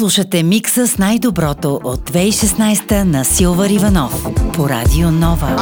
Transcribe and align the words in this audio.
Слушате 0.00 0.42
микса 0.42 0.86
с 0.86 0.98
най-доброто 0.98 1.80
от 1.84 2.10
2016 2.10 3.02
на 3.02 3.24
Силвар 3.24 3.70
Иванов 3.70 4.26
по 4.54 4.68
Радио 4.68 5.10
Нова. 5.10 5.56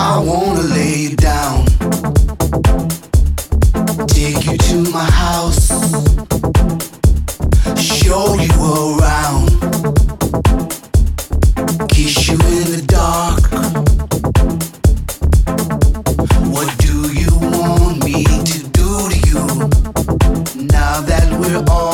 We're 21.41 21.65
all 21.71 21.88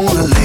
wanna 0.00 0.22
live. 0.22 0.39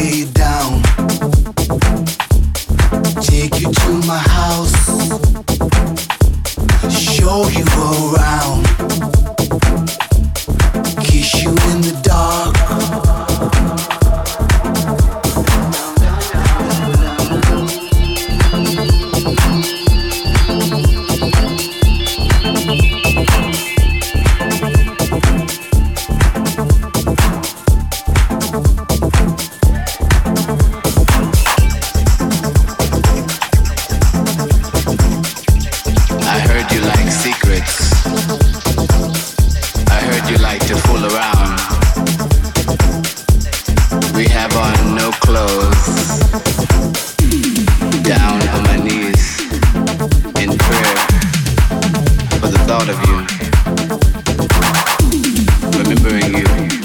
thought 52.77 52.89
of 52.89 52.99
you, 53.07 53.15
remembering 55.79 56.35
you. 56.35 56.84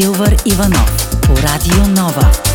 Силвър 0.00 0.36
Иванов 0.44 1.10
по 1.26 1.36
Радио 1.36 1.86
Нова. 1.86 2.49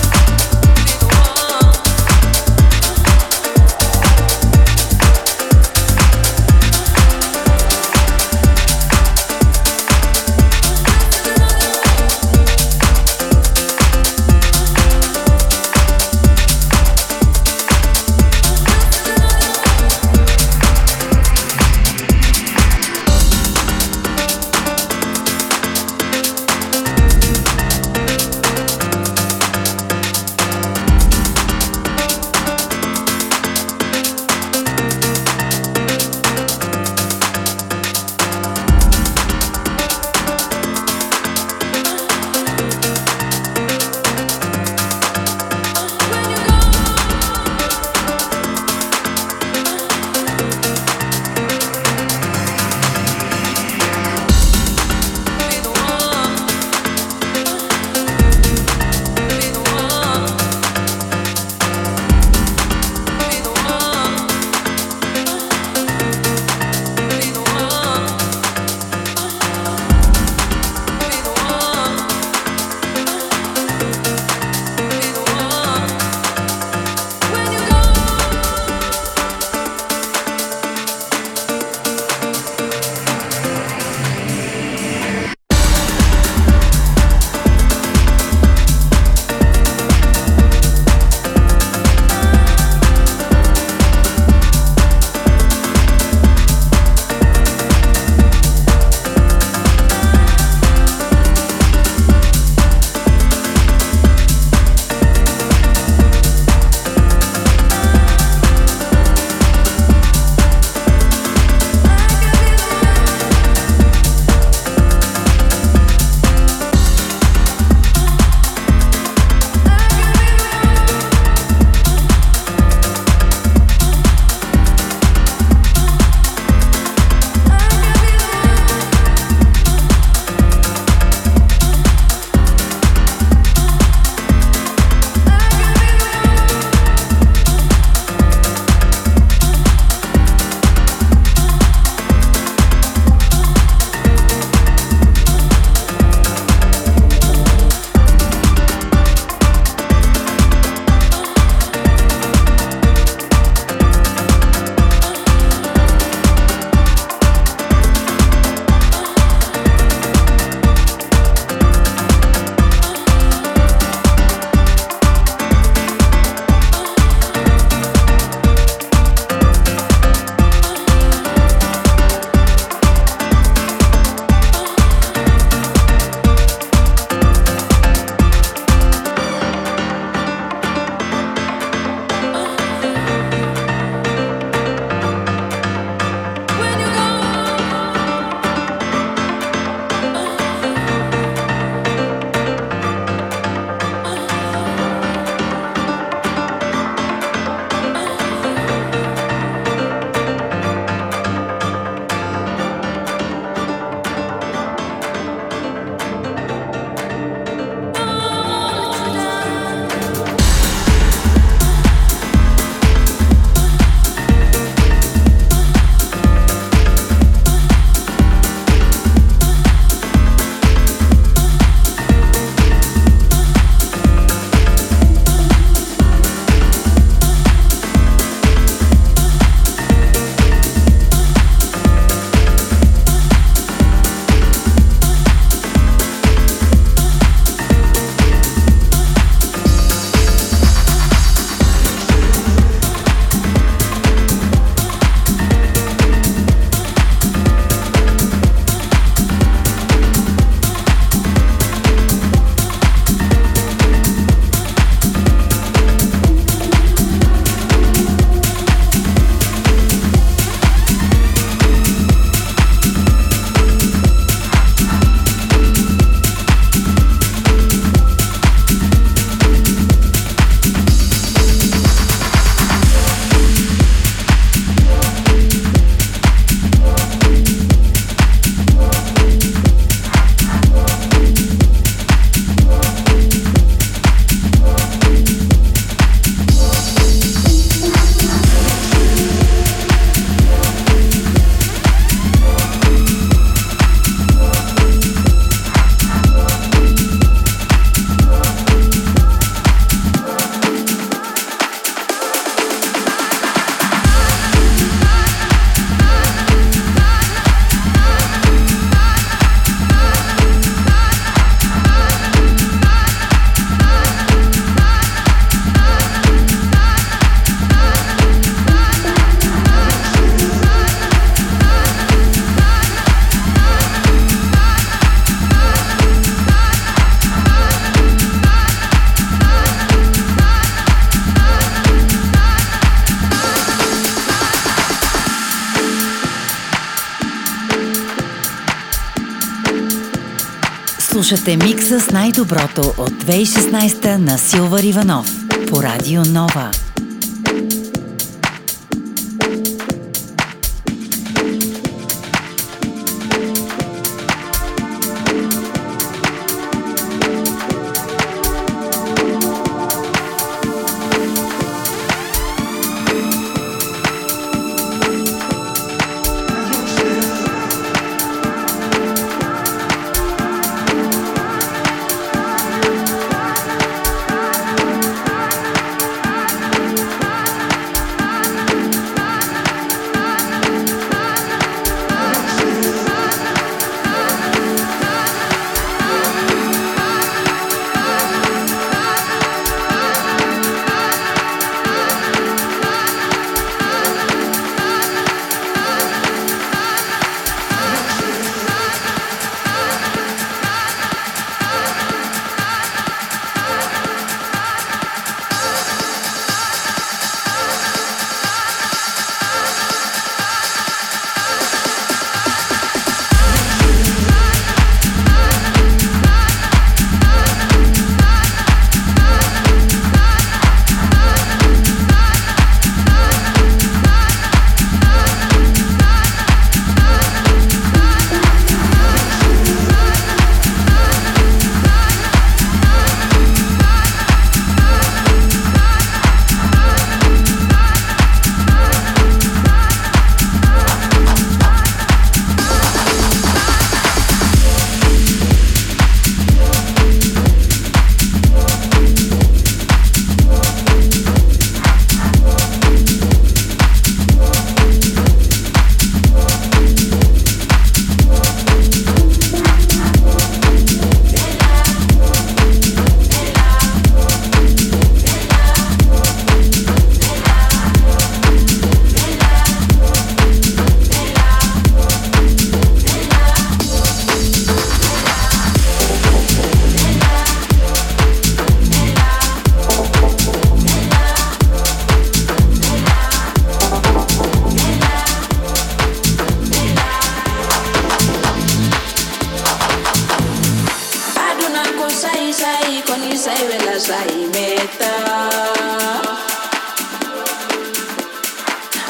Слушате 341.16 341.58
микса 341.58 342.00
с 342.00 342.12
най-доброто 342.12 342.82
от 342.82 343.12
2016 343.12 344.18
на 344.18 344.38
Силвар 344.38 344.84
Иванов 344.84 345.32
по 345.70 345.84
Радио 345.84 346.22
Нова. 346.26 346.72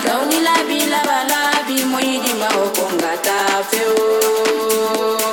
kauni 0.08 0.40
labi 0.48 0.80
labalabi 0.94 1.78
moyidima 1.92 2.48
okongata 2.66 3.38
feo. 3.70 5.25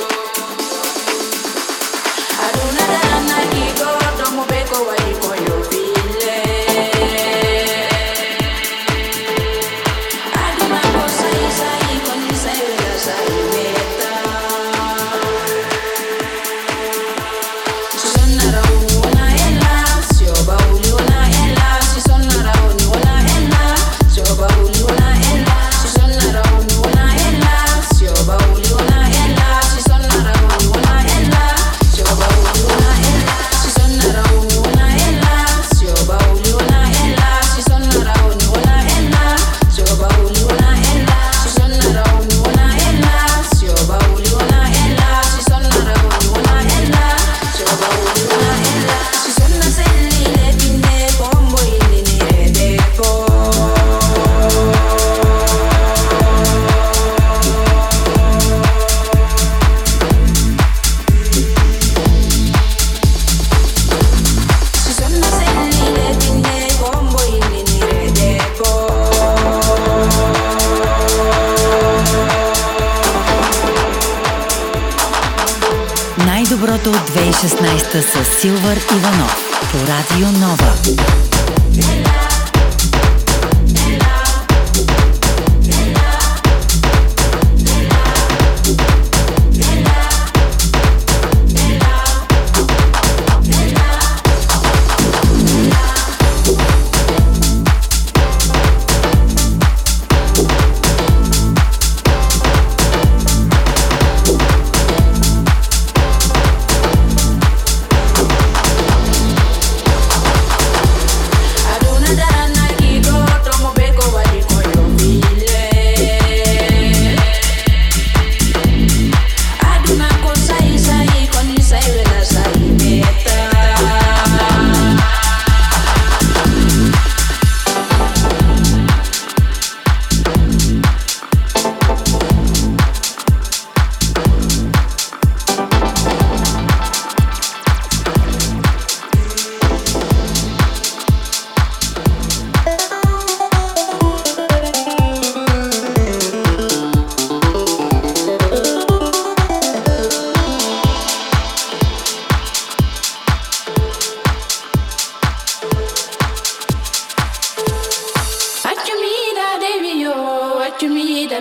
Силвър 78.43 78.77
Иванов 78.97 79.61
по 79.73 79.79
Радио 79.79 80.41
Нова. 80.41 81.12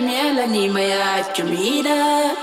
мела 0.00 0.46
не 0.46 0.70
моя 0.70 1.22
чумида. 1.34 2.34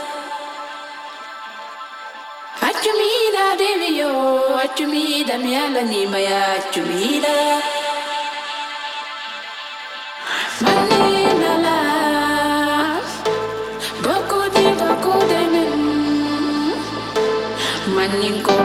Ачумида, 2.61 3.57
девио, 3.57 4.57
ачумида, 4.57 5.37
мела 5.37 5.81
не 5.81 6.05
моя 6.05 6.59
чумида. 6.71 7.61
Manin 17.89 18.39
ko 18.45 18.58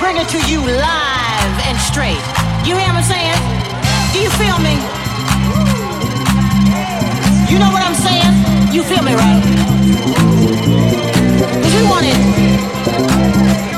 bring 0.00 0.16
it 0.16 0.28
to 0.32 0.40
you 0.48 0.64
live 0.64 1.54
and 1.68 1.76
straight. 1.78 2.24
You 2.64 2.72
hear 2.72 2.88
what 2.88 3.04
I'm 3.04 3.04
saying? 3.04 3.36
Do 4.16 4.18
you 4.18 4.32
feel 4.40 4.56
me? 4.64 4.74
You 7.52 7.60
know 7.60 7.68
what 7.68 7.84
I'm 7.84 7.94
saying? 7.94 8.32
You 8.72 8.82
feel 8.82 9.04
me, 9.04 9.12
right? 9.12 9.44
Cause 11.60 11.74
we 11.76 11.84
want 11.84 12.06
it. 12.08 12.16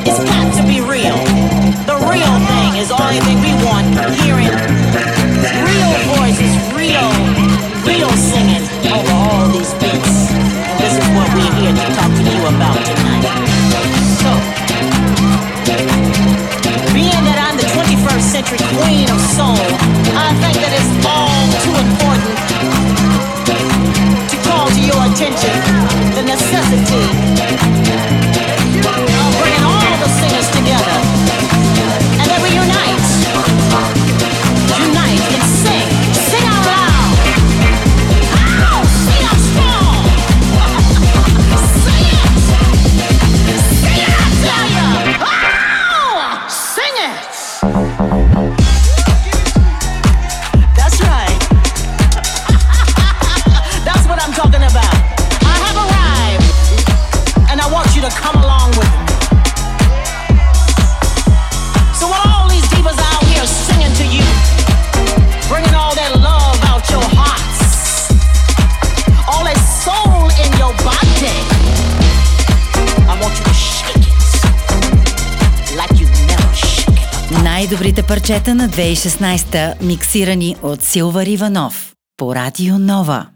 It's 0.06 0.22
got 0.22 0.46
to 0.56 0.62
be 0.62 0.78
real. 0.80 1.18
The 1.90 1.98
real 2.06 2.34
thing 2.46 2.70
is 2.78 2.88
the 2.88 2.98
only 3.02 3.18
thing 3.26 3.42
we 3.42 3.52
want. 3.66 3.90
Hearing 4.22 4.54
real 5.66 5.92
voices, 6.14 6.54
real, 6.70 7.10
real 7.82 8.10
singing 8.14 8.62
over 8.94 9.10
all 9.10 9.48
these 9.50 9.74
beats. 9.82 10.30
This 10.78 10.94
is 11.02 11.06
what 11.18 11.26
we're 11.34 11.52
here 11.58 11.74
to 11.74 11.86
talk 11.98 12.14
to 12.14 12.22
you 12.22 12.40
about 12.46 12.78
tonight. 12.78 13.26
So, 14.22 14.51
century 18.42 18.66
queen 18.78 19.08
of 19.10 19.20
soul, 19.20 19.56
I 20.16 20.34
think 20.40 20.56
that 20.62 20.72
it's 20.74 20.92
all 21.06 21.46
too 21.62 21.74
important 21.86 22.38
to 24.30 24.36
call 24.48 24.68
to 24.68 24.80
your 24.80 25.02
attention 25.06 25.56
the 26.14 26.22
necessity 26.22 27.42
парчета 78.22 78.54
на 78.54 78.68
2016 78.68 79.82
миксирани 79.82 80.56
от 80.62 80.82
Силвар 80.82 81.26
Иванов 81.26 81.92
по 82.16 82.34
Радио 82.34 82.78
Нова. 82.78 83.31